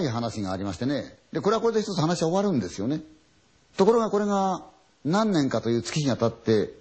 [0.00, 1.16] い話がありましてね。
[1.32, 3.00] で、これはこれで一つ話は終わるんですよね。
[3.76, 4.64] ところがこれが
[5.04, 6.72] 何年かという月日が経って、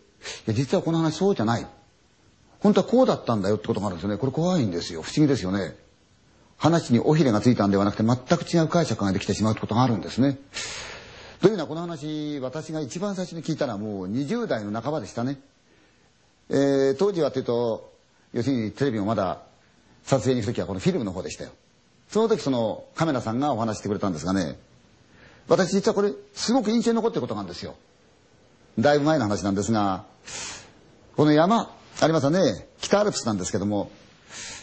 [0.47, 1.67] いや、実はこの話そうじゃない。
[2.59, 4.17] 本当はこうだったんだよってことがあるんですよね。
[4.17, 5.01] これ怖いんですよ。
[5.01, 5.75] 不思議ですよね。
[6.57, 10.39] 話に尾ひれがついたんではなくて全く違う解釈ができてしまうことがあるんですね。
[11.41, 15.37] というのはこの話、私が一番最初に聞いたのはもう20代の半ばでしたね。
[16.49, 17.93] えー、当時はというと、
[18.33, 19.41] 要するにテレビもまだ
[20.03, 21.51] 撮影に行く時はこのフィルムの方でしたよ。
[22.09, 24.57] その時そのカメラさんがお話してくれたんですがね、
[25.47, 27.75] 私実はこれすごく印象に残ってることなんですよ。
[28.79, 30.05] だいぶ前の話なんですが、
[31.15, 33.89] この山ありますよね、北アルプスなんですけども、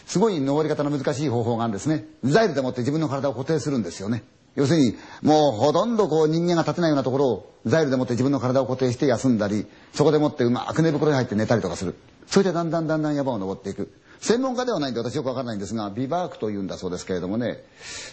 [0.05, 2.05] すごい登り方の難しい方法があるんですね。
[2.23, 4.23] ザイルでもって自分の体を固定するんですよね。
[4.55, 11.95] 要するに、もうほとんどこう人間が立てないようなところをザイルでもって自分の体を固定して休んだり、そこでもってうまく寝袋に入って寝たりとかする。
[12.27, 13.91] それでだんだんだんだん山を登っていく。
[14.23, 17.61] 専門家ではないんで私よくわからないんですが、ビバークというんだそうですけれどもね、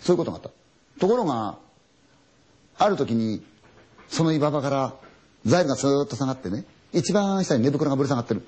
[0.02, 0.50] そういうことがあった。
[0.98, 1.56] ところが、
[2.78, 3.44] ある時に、
[4.08, 4.94] その岩場から
[5.46, 8.42] ザイルがスーッと下がってね、一番下に寝袋がぶら下がってる。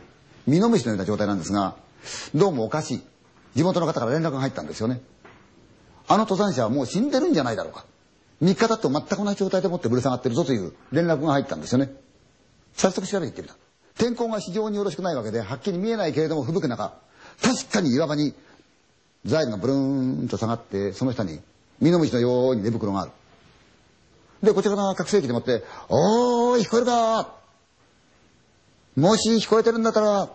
[0.49, 1.77] ミノムシのような状態なんですが、
[2.35, 3.03] どうもおかしい。
[3.55, 5.01] 地元の方から連絡が入ったんですよね。
[6.09, 7.85] あの登山者はもう死んでるんじゃないだろうか。
[8.43, 11.93] 3日経っても全く同じ状態でもってぶら下がってるぞという連絡が入ったんですよね。
[12.75, 13.55] 早速調べていってみた。
[13.97, 16.95] 天候が非常によろしくないわけで、はっきり見えないけれども吹雪く中、
[17.43, 18.35] 確かに岩場に
[19.25, 21.41] ザイルがブルーンと下がって、その下に
[21.81, 23.12] ミノムシのように寝袋がある。
[24.43, 27.35] で、こちらの拡声器でもって、おーい、聞こえるか
[28.97, 30.31] もし聞こえてるんだったら、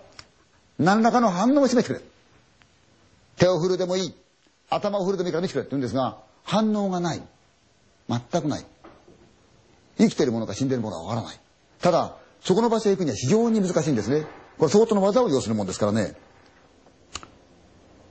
[0.80, 2.06] 何らかの反応を示してくれ。
[3.38, 4.16] 手を振るでもいい。
[4.70, 7.22] 頭を振るでもいいから見せてくれって言うんですが、反応がない。
[8.10, 8.66] 全くない。
[9.98, 11.40] 生きてるものか死んでるものかわからない。
[11.82, 14.26] ただ、そこの場所へ行くには非常に難しいんですね。
[14.58, 16.16] これ相当の技を要するもんですからね。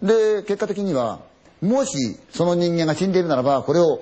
[0.03, 1.21] で、結果的には、
[1.61, 4.01] もしその人間が死んでいるならば、これを、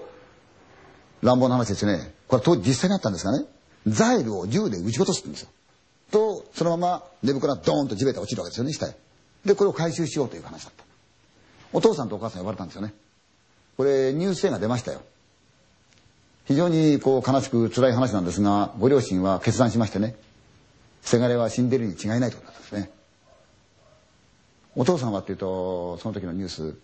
[1.23, 2.13] 乱暴な話ですね。
[2.29, 3.47] これ当時実際にあったんですがね、
[3.87, 5.49] ザイルを銃で撃ち落とすんですよ。
[6.11, 8.97] と、そのまま寝袋がドーンと地べた落ちるわけですよね、下へ。
[9.45, 10.85] で、これを回収しようという話だった。
[11.73, 12.95] お父さんとお母さん呼ばれたんですよね。
[13.77, 15.01] これ、ニュース映画出ましたよ。
[16.45, 20.15] 非常にこう悲しく辛い話なんですが、ご両親は決断しましてね、
[21.03, 22.91] せがれは死んでるに違いないということなんですね。
[24.77, 26.75] お父さんはっていうと、その時のニュース、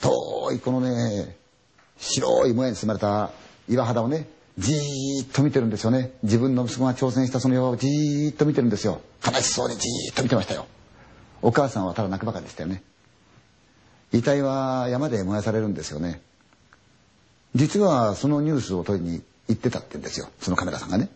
[0.00, 1.36] 遠いこのね、
[1.98, 3.30] 白いもやに包まれた
[3.68, 4.28] 岩肌をね、
[4.58, 6.12] じーっと見てるんですよね。
[6.22, 9.00] 自分の息子が挑戦したその岩をじーっと見てるんですよ。
[9.26, 10.66] 悲しそうにじーっと見てましたよ。
[11.42, 12.82] お母さんはただ泣くばかりでしたよね。
[14.12, 16.20] 遺体は山で燃やされるんですよね。
[17.54, 20.28] 実はそのニュースを取りに行ってたって言うんですよ。
[20.40, 21.08] そのカメラさんがね。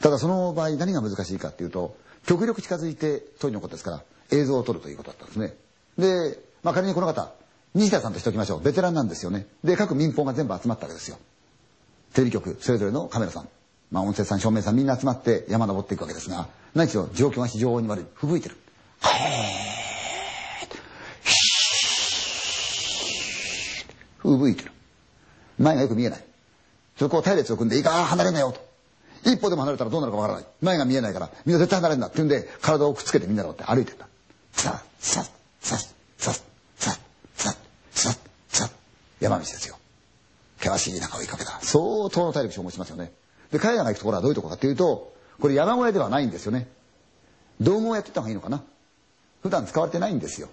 [0.00, 1.96] ただその場合何が難しいかっていうと、
[2.26, 5.54] 極力近づいて撮りのことですから、映像を撮るということだったんですね。
[5.98, 7.32] で、まあ仮にこの方、
[7.74, 8.62] 西田さんとしておきましょう。
[8.62, 9.46] ベテランなんですよね。
[9.62, 11.18] で、各民放が全部集まったわけですよ。
[12.14, 13.48] テレビ局、それぞれのカメラさん、
[13.90, 18.04] まあ音声さん、照明さんみんな集まって山登っていくわけですが、何しろ状況が非常に悪い。
[18.14, 18.56] 吹雪いてる。
[24.18, 24.72] 吹雪いてる。
[25.58, 26.24] 前がよく見えない。
[26.98, 28.66] そこを隊列を組んで、いいか離れなよと。
[29.30, 30.48] 一歩でも離れたらどうなるかわからない。
[30.62, 34.08] 前が見えないから、みんな絶対離れんなって言うんで、体をくっつけてみんなでって歩いてた。
[34.56, 35.30] さっ、さっ、
[35.60, 35.78] さっ、
[36.18, 36.34] さっ、
[36.76, 36.98] さっ、
[37.34, 37.56] さっ、
[37.92, 38.18] さっ、
[38.48, 38.70] さっ、
[39.20, 39.76] 山道ですよ。
[40.58, 41.58] 険しい中を追いかけた。
[41.60, 43.12] 相当の体力消耗しますよね。
[43.52, 46.66] で、彼らが行くところはどういうところかっていうと、これ山小屋ではないんですよね。
[47.60, 48.62] 道具をやってた方がいいのかな。
[49.42, 50.48] 普段使われてないんですよ。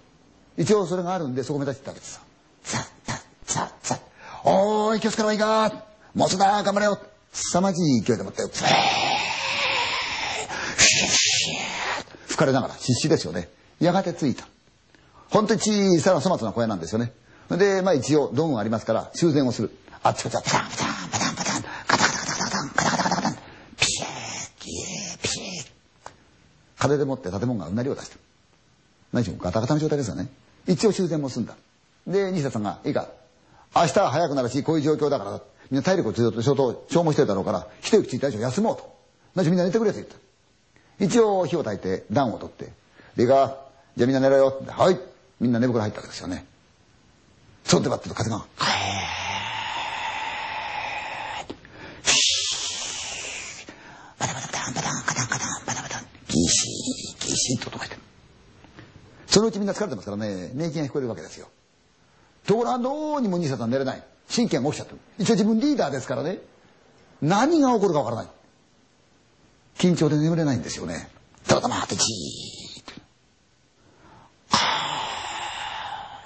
[0.58, 2.22] 一応それがあるんで、そこ目立ってたわけですよ。
[2.63, 4.00] さっ、さっ、さっ、さっ。
[4.44, 7.00] おーい、気をつけろいいかもうすぐだ頑張れよ
[7.31, 8.44] 凄まじい勢いでもって、
[12.28, 13.50] 吹かれながら必死ですよね。
[13.79, 14.47] やがて着いた。
[15.29, 17.11] 本当に小さな粗末な小屋なんですよね。
[17.50, 19.72] で、まあ一応ドームがありますから修繕をする。
[20.03, 23.38] あっちこっちはパタンパタンパタンパタン、カタカタカタカタン、カタカタカタカタン、
[23.78, 25.72] ピシーピシー
[26.77, 28.18] 風でもって建物がうなりを出した。
[29.13, 30.30] 何しろガタガタの状態ですよね。
[30.68, 31.56] 一応修繕も済んだ。
[32.07, 33.07] で、西田さんが、いいか、
[33.75, 38.94] 明日は早くなるし、こういう状況だから、みんな体力をずっと消耗してるだろうから、一息ついた以上休もうと。
[39.36, 40.15] 何しろみんな寝てくれと言った。
[41.00, 42.71] 一応火を焚いて暖を取って
[43.15, 43.57] でか、
[43.95, 45.00] じゃあみんな寝ろよ、はい。
[45.39, 46.45] みんな寝袋入ったわけですよね。
[47.63, 48.44] そうってばってと風が、バ
[54.27, 58.01] タバタバタンバタンカタンカタンバタバタンギシーギシーと音がしてる。
[59.27, 61.48] そのうちみんな疲れてますからね、寝息が聞こえるわけですよ。
[62.45, 64.04] ところがどうにも兄さんは寝れない。
[64.33, 65.00] 神経が起きちゃってる。
[65.18, 66.39] 一応自分リーダーですからね。
[67.21, 68.27] 何が起こるかわからない。
[69.77, 71.10] 緊張で眠れないんですよね。
[71.48, 72.83] ただ黙ってじーっ
[74.50, 74.57] と。
[74.57, 74.60] は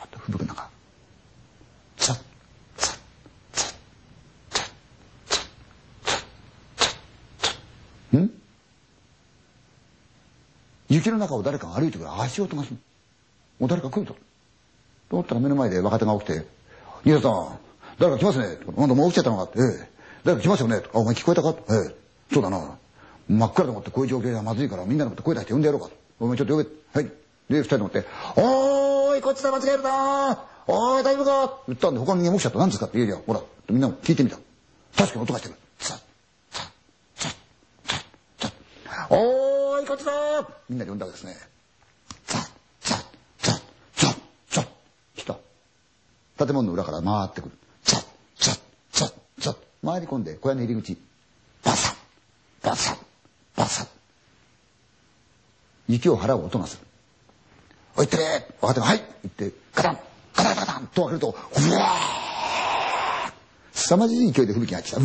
[0.03, 0.69] ーっと吹雪く中。
[1.97, 2.17] さっ、
[10.89, 12.77] 雪の中を誰かが歩いてくる足音がする。
[13.59, 14.13] もう誰か来ると。
[14.13, 14.19] と
[15.11, 16.45] 思ったら目の前で若手が起きて、
[17.05, 17.59] 兄さん、
[17.99, 18.57] 誰か来ますね。
[18.77, 19.59] なんだもう起きちゃったのかって。
[19.59, 19.89] ええ。
[20.23, 20.81] 誰か来ますよね。
[20.93, 21.55] あ、お前聞こえたか？
[21.69, 21.95] ええ。
[22.33, 22.77] そうだな。
[23.29, 25.89] 真っ暗でもってこういう状況じゃまずいからみんなでもって声出して呼んでやろうか。
[26.19, 26.69] お前ちょっと呼べ。
[26.93, 27.11] はい。
[27.49, 28.05] で、二人でもって、
[28.35, 32.59] おーい、こっちだ間違えるなおーい、大丈夫か言ったんで他の人間起きちゃった。
[32.59, 34.37] 何ですかって言えりゃ、ほら、みんなも聞いてみた。
[34.97, 35.55] 確かに音がしてる。
[35.79, 35.99] さっ、
[36.51, 36.71] さっ、
[37.19, 37.33] さっ、
[37.85, 38.01] さっ、
[38.39, 39.07] さっ。
[39.11, 40.11] おーい、こっちだ
[40.69, 41.35] みんなで呼んだわけですね。
[42.25, 42.41] さっ、
[42.81, 43.05] さっ、
[43.39, 43.61] さっ、
[43.95, 44.15] さっ、
[44.49, 44.67] さっ。
[45.15, 45.37] 来た。
[46.37, 47.51] 建物の裏から回ってくる。
[47.83, 48.59] さっ、さっ、
[48.91, 49.57] さっ、さっ。
[49.85, 50.97] 回り込んで小屋の入り口。
[51.63, 51.95] バサッ、
[52.65, 52.97] バサッ、
[53.55, 53.87] バサッ。
[55.87, 56.87] 雪を払う音がする。
[57.95, 58.23] おいってれ
[58.61, 59.99] 分かってはい言って、ガタン
[60.35, 63.31] ガタンガタンと開けると、うわー
[63.73, 64.97] 凄まじい勢いで吹雪が入ってきた。
[64.97, 65.01] う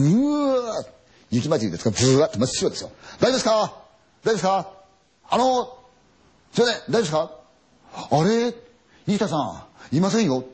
[0.66, 0.86] わー
[1.30, 2.90] 雪混じりですから、ブワーって真っ白ですよ。
[3.19, 3.81] 大丈夫ですか
[4.24, 4.72] 大丈夫ですか？
[5.30, 5.78] あの、
[6.52, 7.30] すいません、大丈夫ですか？
[8.10, 8.54] あれ？
[9.06, 10.44] 新田さん、いませんよ。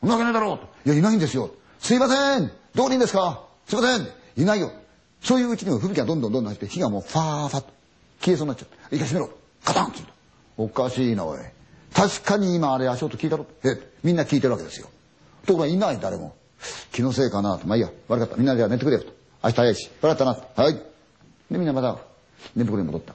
[0.00, 0.88] そんなわけないだろう。
[0.88, 1.50] いや、いないんですよ。
[1.78, 3.42] すいません、どこにいんですか？
[3.66, 4.72] すいません、いないよ。
[5.22, 7.72] そういううちにも吹雪がどんどんどんどん入って、火がもうファーファッと
[8.20, 8.94] 消えそうになっちゃって。
[8.96, 9.32] いいか閉めろ。
[9.64, 10.00] カタンって
[10.56, 11.38] おかしいなおい。
[11.94, 13.46] 確かに今あれ足音聞いたろ。
[13.62, 14.88] えみんな聞いてるわけですよ。
[15.46, 16.34] ところがいない誰も。
[16.92, 17.66] 気のせいかなと。
[17.66, 17.90] まあいいや。
[18.08, 18.36] 悪かった。
[18.36, 19.12] みんなでは寝てくれよと。
[19.44, 19.90] 明日早いし。
[20.00, 20.64] 悪かったな。
[20.64, 20.74] はい。
[20.74, 20.82] で
[21.50, 21.98] みんなまた
[22.56, 23.14] 寝袋に戻った。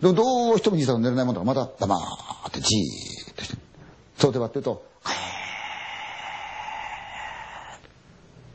[0.00, 1.96] でもどうしても兄さんが寝れないもんだからまた黙
[2.48, 3.58] ってじーっとして。
[4.16, 4.84] そうでばってると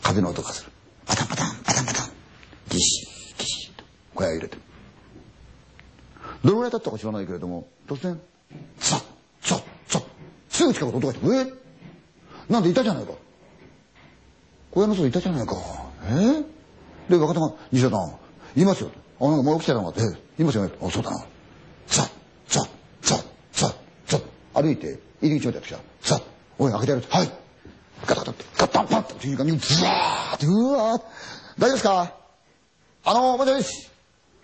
[0.01, 0.71] 風の音がする。
[1.05, 2.11] パタンパタンパタンパタン。
[2.69, 3.83] ギシギシと。
[4.13, 4.55] 小屋入れて。
[4.55, 4.61] る
[6.43, 8.21] どのぐらい経ったか知らないけれども、突然、
[8.77, 9.03] さっ、
[9.41, 10.03] さっ、さっ、
[10.49, 11.53] すぐ近くで音がして、え？
[12.53, 13.13] なんでいたじゃないか。
[14.71, 15.55] 小屋の外いたじゃないか。
[16.03, 16.43] え？
[17.09, 18.91] で、若手が、西田さん、いますよ。
[19.19, 20.01] あ、なんかもう起きてたのかって、
[20.39, 20.71] いますよね。
[20.81, 21.17] あ、そうだな。
[21.87, 22.09] さっ、
[22.47, 22.69] さっ、
[23.01, 23.75] さっ、さっ、
[24.05, 24.21] さっ、
[24.53, 25.79] 歩いて、入り口までやってきた。
[26.01, 26.23] さっ、
[26.59, 27.03] おい、開けてやる。
[27.09, 27.31] はい。
[28.05, 31.01] ガタガタって、ガッタンパンって、という感じに、ズワーって、うわー
[31.57, 32.13] 大丈夫ですか？
[33.05, 33.89] あの、もしもし。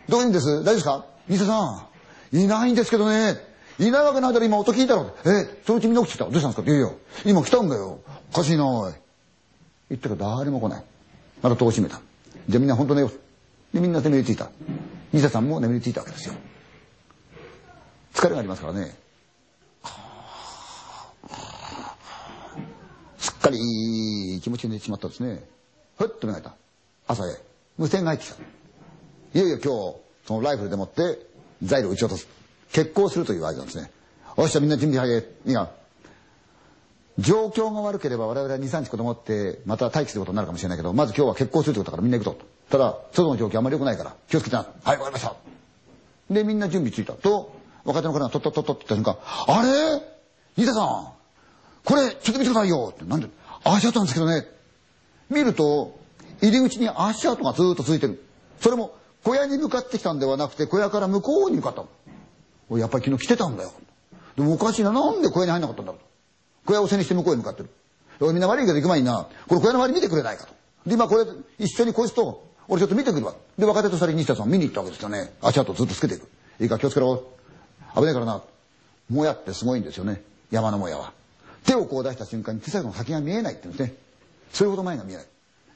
[0.07, 0.63] どこにいるんです？
[0.63, 1.05] 大丈夫ですか？
[1.27, 1.87] 西田さ
[2.33, 2.37] ん。
[2.37, 3.35] いないんですけどね。
[3.79, 5.13] いないわけないだろ、今音聞いたろ。
[5.25, 6.25] え、そのうちみんな起きてた。
[6.25, 6.61] どうしたんですか？
[6.61, 6.93] って言うよ。
[7.25, 7.99] 今来たんだよ。
[8.31, 8.93] おかしいなおい。
[9.89, 10.83] 言ったら誰も来ない。
[11.41, 11.99] また戸を閉めた。
[12.47, 13.11] じゃあみんな本当寝よう。
[13.73, 14.49] で、みんな眠りついた。
[15.13, 16.35] 西田さんも眠りついたわけですよ。
[18.13, 18.95] 疲れがありますからね。
[23.17, 25.43] すっかりいい気持ちに寝てしまったんですね。
[25.97, 26.53] ふっと目が開い
[27.07, 27.13] た。
[27.13, 27.37] 朝へ。
[27.77, 28.35] 無線が入ってきた。
[29.39, 31.19] いよいよ今日、そのライフルでもって
[31.63, 32.27] 材料を撃ち落とす。
[32.71, 33.91] 決行するという合図なんですね。
[34.37, 35.23] おっしゃみんな準備早い。
[35.45, 35.80] いいが。
[37.19, 42.45] 状況が悪ければ我々は2、3日子供ってまた待機することになるかもしれないけど、まず今日は決行するということだからみんな行くぞと。
[42.69, 44.65] ただ、外の状況あんまり良くないから、気をつけてな。
[44.83, 45.35] はい、わかりました。
[46.29, 47.13] で、みんな準備ついた。
[47.13, 47.53] と、
[47.83, 49.17] 若手の方がトットットットって言った瞬間、
[49.47, 50.01] あれ？
[50.55, 51.07] 新田さん、
[51.83, 53.27] これ、ちょっと見てくださいよって、なんで、
[53.63, 54.45] 足跡なんですけどね。
[55.29, 55.97] 見ると、
[56.41, 58.23] 入り口に足跡がずっと続いてる。
[58.59, 61.83] それも、小屋に向かってきたんではなくて、小屋から向こうに向かった
[62.69, 62.77] の。
[62.77, 63.71] やっぱり昨日来てたんだよ。
[64.35, 64.91] でもおかしいな。
[64.91, 66.01] なんで小屋に入んなかったんだろう
[66.65, 67.69] 小屋を背にして向こうへ向かってる。
[68.19, 70.53] みんな悪いけど行く前にな、これ小屋の周り見てくれないかと。
[70.85, 71.25] で、今これ、
[71.59, 73.35] 一緒にこいつと、俺ちょっと見てくるわ。
[73.57, 75.33] で、若手と二人西田さん見に行ったわけですよね。
[75.41, 76.27] 足跡ずっとつけていく。
[76.59, 77.23] いいか気をつけろ。
[77.95, 78.41] 危ないからな。
[79.09, 80.21] もやってすごいんですよね。
[80.51, 81.13] 山のもやは。
[81.65, 83.95] 手をこう出した瞬間に手先の先が見えないって言うんですね。
[84.53, 85.25] それほど前が見えない。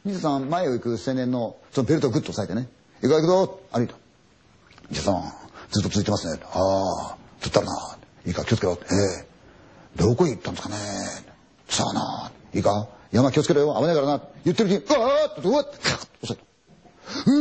[0.05, 2.69] 西田さん、前を行く青年の、そのベルトをグッと押さえてね。
[3.01, 3.95] 行くぞ行くぞ歩いた。
[4.91, 5.23] じさん、
[5.71, 6.39] ずっと続いてますね。
[6.43, 7.97] ああ、つったらな。
[8.25, 8.77] いいか、気をつけろ。
[8.83, 9.25] ええー、
[9.95, 10.77] どこへ行ったんですかね？
[11.67, 12.31] さあな。
[12.53, 13.75] いいか、山気をつけろよ。
[13.79, 14.21] 危ないからな。
[14.43, 17.31] 言ってるうちに、うわーっと、うわっと、カッと押さえた。
[17.31, 17.33] う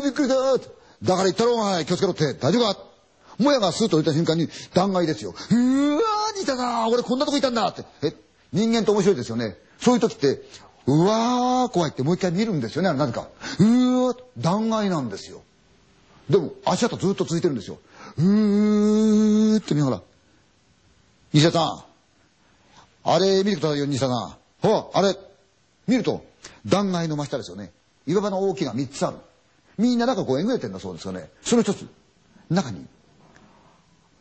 [0.00, 1.84] ー、びっくりだだから言ったろ、お前。
[1.84, 2.34] 気をつけろって。
[2.34, 2.80] 大丈夫か？
[3.38, 5.30] もやがスーッと降りた瞬間に断崖ですよ。
[5.30, 7.84] うわー、似たな俺こんなとこいたんだって。
[8.02, 8.14] え、
[8.52, 9.58] 人間って面白いですよね。
[9.78, 10.42] そういう時って、
[10.86, 13.28] うわー、怖いってもう一回見るんですよね、なぜか。
[13.58, 15.42] うー、断崖なんですよ。
[16.30, 17.78] でも、足跡ずっと続いてるんですよ。
[18.16, 20.02] うーって見ながら。
[21.34, 21.84] 西田さん。
[23.08, 24.36] あれ見てくださいよ、西田さん。
[24.60, 25.16] ほら、あれ。
[25.86, 26.24] 見ると、
[26.66, 27.72] 断崖の真下ですよね。
[28.04, 29.18] 岩場の大きな三つある。
[29.78, 31.30] みんな中こうえぐれてんだそうですよね。
[31.42, 31.86] その一つ。
[32.50, 32.84] 中に、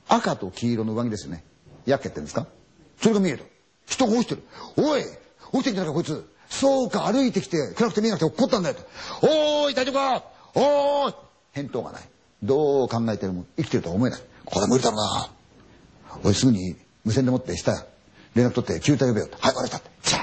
[0.08, 1.44] 赤と黄色の上着ですよね。
[1.88, 2.46] やっけってんですか？
[3.02, 3.44] それが見える。
[3.88, 4.44] 人が落ちてる。
[4.78, 5.02] おい
[5.52, 6.24] 落ちてんじゃないかこいつ。
[6.50, 8.82] そうか、歩いてきて、暗くて見えなくて怒ったんだよと。
[9.24, 10.24] おーい、大丈夫か？
[10.54, 11.16] おーい
[11.54, 12.04] 返答がない。
[12.44, 14.22] どう考えてるも生きてるとは思えない。
[14.46, 15.32] これ無理だろうな。
[16.24, 17.86] おい、すぐに無線でもって下、
[18.36, 19.30] 連絡取って救隊呼べよ。
[19.40, 19.80] はい、わかた。
[20.04, 20.22] チャー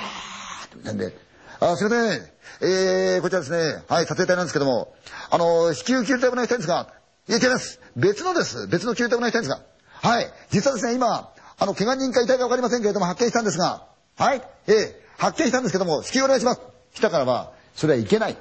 [0.67, 1.17] って無線で。
[1.61, 2.33] あ、すいません。
[2.61, 3.83] えー、こちらですね。
[3.89, 4.95] はい、撮影隊なんですけども。
[5.31, 6.93] あの、至急救隊お願いしたいんですが。
[7.29, 7.81] いけます。
[7.97, 8.69] 別のです。
[8.69, 9.63] 別の救助がいしたいんですが。
[9.93, 10.27] はい。
[10.51, 14.43] 実はですね、今、あの、怪我人か遺体かわかりませんけれども、発見したんですが、はい。
[14.67, 16.61] ええ、発見したんですけども、指揮お願いします。
[16.93, 18.37] 来たからは、それはいけない。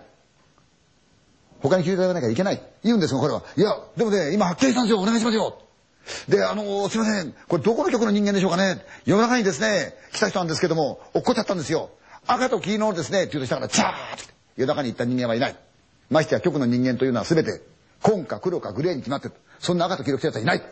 [1.61, 2.61] 他に救助がないからいけない。
[2.83, 3.43] 言うんですが、これは。
[3.55, 4.99] いや、でもね、今発見したんですよ。
[4.99, 5.59] お願いしますよ。
[6.27, 7.33] で、あの、すいません。
[7.47, 8.83] これどこの局の人間でしょうかね。
[9.05, 11.91] 夜中にですね、来た人なんですけども、落っこっちゃったんですよ。
[12.27, 13.93] 赤と黄色のですね、って言うとしたから、チャーッ
[14.57, 15.55] 夜中に行った人間はいない。
[16.09, 17.61] ましてや局の人間というのは全て、
[18.01, 19.33] 紺か黒かグレーに決まってる。
[19.59, 20.63] そんな赤と黄色着たやつはいない。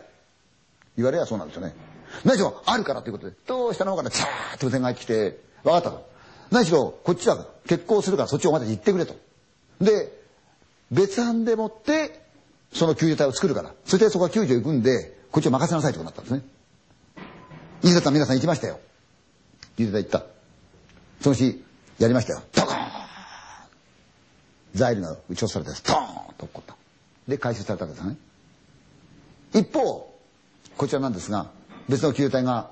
[0.96, 1.74] 言われりゃそうなんですよね。
[2.24, 6.10] 何しろ、あるからということで、どう下のからチャーッと無線が入ってきて、分かったと。
[6.50, 9.14] 何しろ、こっちは結婚するからそっちをまた行ってくれと。
[9.80, 10.12] で、
[10.90, 12.20] 別班でもって、
[12.72, 13.72] その救助隊を作るから。
[13.84, 16.42] そしてそこは救助行くんで、こっちを任せなさいってことなったんですね。
[17.82, 18.80] 伊勢さん皆さん行きましたよ。
[19.76, 20.26] 救助隊行った。
[21.20, 21.64] その日、
[21.98, 22.42] やりましたよ。
[22.54, 22.80] ドコーン
[24.74, 26.76] ザイルが撃ち落とされて、ストーンと落っこった。
[27.28, 28.16] で、回収されたわけですね。
[29.52, 30.14] 一方、
[30.76, 31.50] こちらなんですが、
[31.88, 32.70] 別の救助隊が、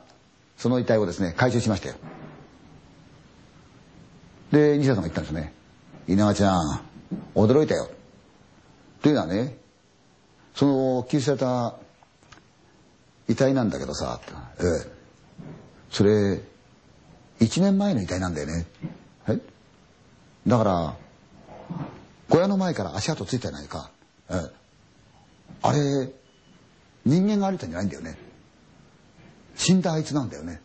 [0.57, 1.97] その遺体をですね、回収しましたよ。
[4.53, 5.53] で、西田さんが言ったんですね。
[6.07, 6.81] 稲川ちゃん、
[7.35, 7.89] 驚いたよ。
[9.03, 9.59] というのはね、
[10.55, 11.77] その、救出された
[13.29, 14.21] 遺体なんだけどさ、
[14.59, 14.91] ええ、
[15.91, 16.41] それ、
[17.41, 18.67] 一年前の遺体なんだよね。
[19.29, 19.39] え？
[20.47, 20.97] だから、
[22.31, 23.91] 小屋の前から足跡ついてないか。
[24.31, 24.51] ええ、
[25.63, 26.11] あれ、
[27.05, 28.17] 人間が歩いたんじゃないんだよね。
[29.57, 30.61] 死んだあいつなんだよね。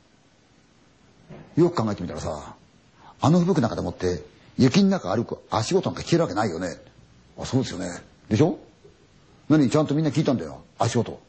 [1.55, 2.55] よく考えてみたらさ、
[3.21, 4.23] あの吹雪の中でもって
[4.57, 6.77] 雪の中歩く足音なんか聞けるわけないよね。
[7.37, 7.89] あ、そうですよね。
[8.29, 8.57] でしょ？
[9.49, 9.69] 何？
[9.69, 10.63] ちゃんとみんな聞いたんだよ。
[10.79, 11.19] 足音。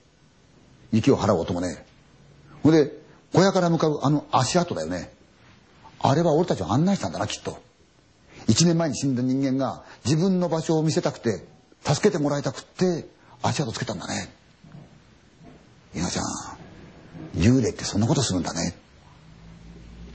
[0.98, 1.84] 息を払う音もね。
[2.62, 2.92] ほんで、
[3.32, 5.12] 小屋から向かうあの足跡だよね。
[5.98, 7.58] あれは俺たちを案内したんだな、きっと。
[8.46, 11.44] 一年前に死んだ人間が自分の場所を見せたくて、
[11.84, 13.08] 助けてもらいたくって、
[13.42, 14.32] 足跡つけたんだね。
[15.94, 16.24] 稲ちゃん、
[17.34, 18.60] 幽霊ってそんなことするんだね。
[18.62, 18.74] 言っ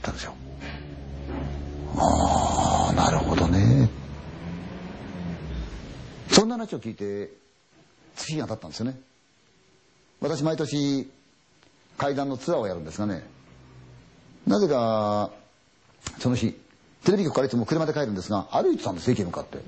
[0.02, 0.34] たんですよ。
[1.96, 3.88] ああ、なるほどね。
[6.30, 7.32] そんな話を聞いて、
[8.16, 9.00] 月が経ったんですよね。
[10.20, 11.10] 私、毎年、
[11.96, 13.26] 階段のツアーをやるんですがね、
[14.46, 15.30] なぜか、
[16.18, 16.58] その日、
[17.04, 19.58] テレビ局からいつも車で帰るんですが、歩いてたんです、駅に向かって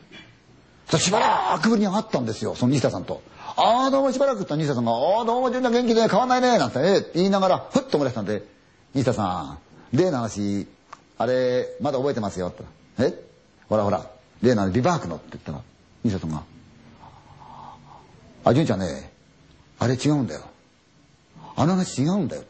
[0.90, 0.98] そ。
[0.98, 3.22] しばらくぶりに会ったんですよ、その西田さんと。
[3.56, 8.44] ああ、どうもしばらくって西田さんが、ああ、どうも純太元気で変わんないね、なんて、ええ、言いながら、ふっと思い出したんで、
[8.94, 9.58] 西田さ
[9.92, 10.66] ん、例の話、
[11.18, 12.64] あれ、まだ覚えてますよ、って。
[12.98, 13.24] え
[13.68, 14.06] ほらほら、
[14.42, 15.60] 例のビバークのって言ったら、
[16.04, 16.42] 西田さんが、
[18.44, 19.11] あ、純ちゃんね、
[19.82, 20.42] あれ違うんだよ。
[21.56, 22.44] あの話違うんだよ。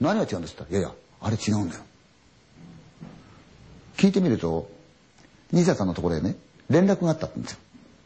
[0.00, 1.82] 何が違うんですっていやいや、あれ違うんだよ。
[3.98, 4.70] 聞いてみると、
[5.52, 6.34] 西田さんのところへね、
[6.70, 7.58] 連絡があったんですよ。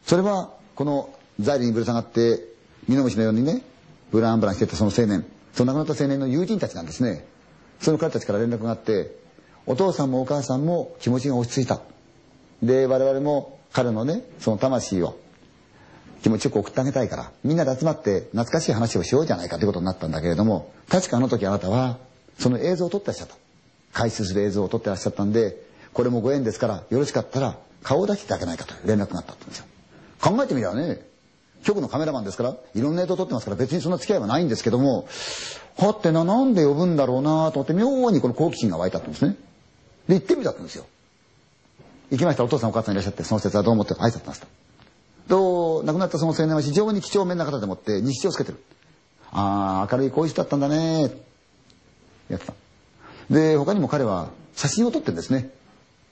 [0.05, 1.09] それは、この
[1.39, 2.43] ザイルにぶら下がって、
[2.89, 3.61] ミノムシのようにね、
[4.11, 7.25] ブランブランしてたその青年、その亡くなった青年の友人たちなんですね。
[7.79, 9.15] その彼たちから連絡があって、
[9.65, 11.79] お父さんもお母さんも気持ちが落ち着いた。
[12.61, 15.17] で、我々も彼のね、その魂を
[16.21, 21.97] 気持ちよく送ってあげたいから、みんなで集まって懐かしい話をしようじゃないかということになったんだけれども、確かあの時あなたは、
[22.39, 23.35] その映像を撮ってらっしゃった。
[23.93, 25.57] 回収する映像を撮ってらっしゃったんで、
[25.93, 29.65] これもご縁ですから、よろしかったら顔を出していただけないかという連絡があったんですよ。
[30.21, 31.01] 考えてみればね、
[31.63, 35.07] 局のカメラマンですから、いろんな映像を撮ってますから別にそんな付き合いはないんですけども、
[35.77, 39.35] はってな、なんで呼ぶんだろうなと思って妙にこの好奇心が湧いたんですね。
[40.07, 40.85] で、行ってみたんですよ。
[42.11, 44.47] 行きましたお父さんお母さんいらっしゃって、その説はどう思って挨拶しました。
[45.27, 48.63] と、亡くなったその青年は非常に几帳面な方でもって日誌をつけてる。
[49.31, 51.11] ああ、明るいこういう人だったんだね。
[52.29, 52.53] やってた。
[53.29, 55.49] で、他にも彼は写真を撮ってるんですね。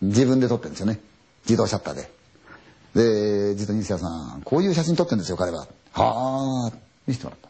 [0.01, 0.99] 自分で撮ってるんですよね。
[1.45, 2.11] 自動シャッターで。
[2.93, 4.07] で、実は西谷さ
[4.37, 5.67] ん、こういう写真撮ってるんですよ、彼は。
[5.93, 6.71] はあ、
[7.07, 7.49] 見せてもらった。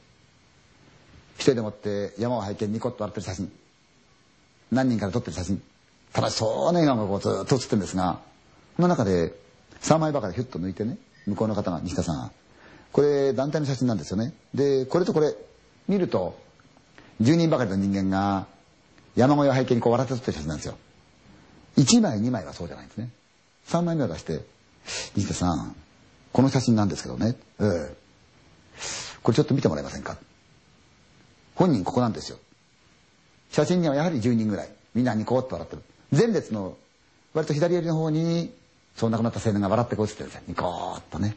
[1.38, 3.52] 一人でもって山を拝見ニコッと笑ってる写真。
[4.72, 5.62] 何人かで撮ってる写真。
[6.16, 8.20] 楽しそうな笑顔がこうずっと写ってるんですが、
[8.76, 9.34] その中で
[9.82, 12.32] 3枚ばかりヒュッと抜いてね、向こうの方が西田さん。
[12.92, 14.34] これ団体の写真なんですよね。
[14.54, 15.36] でこれとこれ
[15.88, 16.40] 見ると
[17.22, 18.48] 10人ばかりの人間が
[19.16, 20.78] 山小屋背景にこう笑って撮ってる写真なんですよ。
[21.78, 23.10] 1枚2枚はそうじゃないんですね。
[23.68, 24.46] 3枚目を出して
[25.16, 25.76] 「西田さん
[26.32, 27.96] この写真なんですけどね、ええ、
[29.24, 30.18] これちょっと見てもらえませんか?」
[31.56, 32.38] 本人ここなんですよ。
[33.52, 34.70] 写真にはやはり10人ぐらい。
[34.94, 35.82] みんなにこうっと笑ってる。
[36.12, 36.78] 前列の
[37.34, 38.54] 割と左寄りの方に
[38.96, 41.36] そう亡くなった青年が笑ってこう映ってるんですよニコーッとね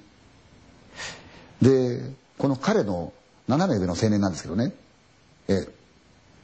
[1.61, 2.01] で
[2.39, 3.13] この彼の
[3.49, 4.73] 斜め上の青年なんですけどね
[5.49, 5.69] ええ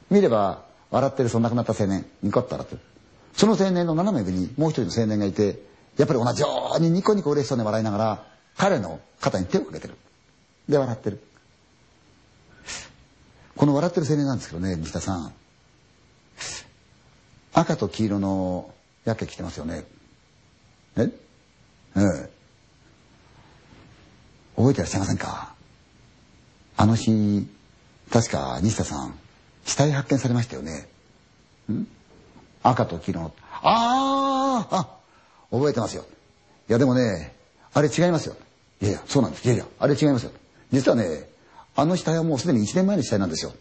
[0.09, 2.81] 見れば笑ってるその亡くなった青年ニコッと笑ってる
[3.33, 5.59] その青年の斜め上にもう一人の青年がいて
[5.97, 8.23] やっぱり同じようにニコニコ嬉しそうに笑いながら
[8.57, 9.95] 彼の肩に手をかけてる
[10.67, 11.21] で笑ってる。
[13.55, 15.33] この笑ってる青年なんですけどね、西田さん。
[17.53, 18.73] 赤と黄色の
[19.05, 19.85] やけ着てますよね。
[20.97, 21.11] え？
[21.97, 22.29] ええ。
[24.55, 25.53] 覚えてらっしゃいませんか？
[26.77, 27.47] あの日、
[28.11, 29.17] 確か西田さん、
[29.65, 30.87] 死体発見されましたよね。
[31.71, 31.87] ん？
[32.63, 33.33] 赤と黄色の。
[33.51, 34.97] あああ
[35.51, 36.05] 覚えてますよ。
[36.69, 37.35] いやでもね、
[37.73, 38.35] あれ違いますよ。
[38.81, 39.45] いやいや、そうなんです。
[39.45, 40.31] いやいや、あれ違いますよ。
[40.71, 41.29] 実はね、
[41.75, 43.53] あの死体はもうすでに1年前の死体なんですよ。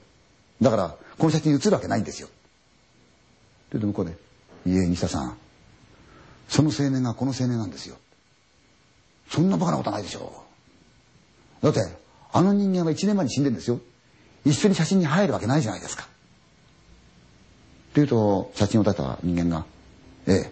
[0.61, 2.29] だから、この写真に写るわけないんですよ。
[3.73, 4.13] で、向こうで、
[4.67, 5.37] いえ、西田さん、
[6.49, 7.97] その青年がこの青年なんですよ。
[9.31, 10.45] そんなバカなことないでしょ
[11.63, 11.65] う。
[11.65, 11.81] だって、
[12.33, 13.81] あの人間は1年前に死んでんですよ。
[14.45, 16.05] 一緒に写真に入るわけないじゃないですか。
[16.05, 16.07] っ
[17.95, 19.65] ていうと、写真を撮った人間が、
[20.27, 20.51] え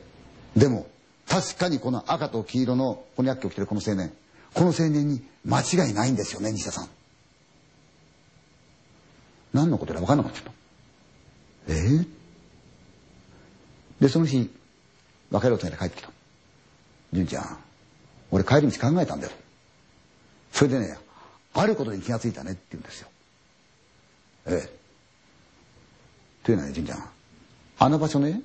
[0.56, 0.86] え、でも、
[1.28, 4.12] 確かにこの赤と黄色のこの薬器を着てるこの青年、
[4.54, 6.88] この青年に間違いないんですよね、西田さん。
[9.52, 10.50] 何のことやら分かんなかった。
[11.68, 12.06] ええ
[14.00, 14.50] で、その日、
[15.32, 16.10] 別れを告げて帰ってきた。
[17.12, 17.58] 純ちゃん、
[18.30, 19.32] 俺帰り道考えたんだよ。
[20.52, 20.98] それでね、
[21.54, 23.08] あることに気がついたねって言うんですよ。
[24.46, 24.72] ええ。
[26.44, 27.04] というのはね、純ちゃん、
[27.78, 28.42] あの場所ね、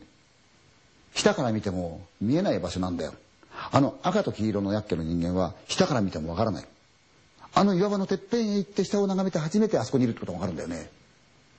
[1.14, 3.14] 下から見ても見えない場所なんだよ。
[3.72, 6.68] あの赤と黄色の薬器の人間は下から見てもわからない。
[7.54, 10.90] あの岩場のてっぺんへ行って下を眺めて初めてあそこにいるってことがわかるんだよね。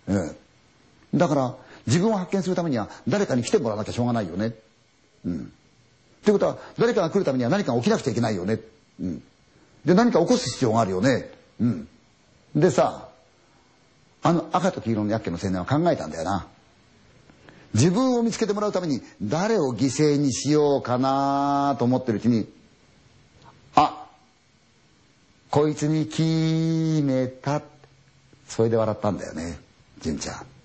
[0.08, 1.16] ええ。
[1.18, 1.56] だから
[1.86, 4.54] 自分を発見するためには誰かに来てもらわなきゃしょうがないよね。
[5.24, 5.52] うん。
[6.20, 8.60] ってことは誰かが来るためには何か起きなくちゃいけないよね。
[9.00, 9.22] うん。
[9.84, 11.30] で何か起こす必要があるよね。
[11.60, 11.88] うん。
[12.54, 13.08] でさ、
[14.22, 16.46] あの赤と黄色の薬器の青年は考えたんだよな。
[17.74, 22.48] 自分を見つけてもらうために誰を犠牲にしようかなと思ってるうちに
[23.74, 24.06] あ
[25.50, 26.22] こいつに決
[27.04, 27.62] めた
[28.46, 29.58] それで笑ったんだよね
[30.00, 30.57] 純ちゃん。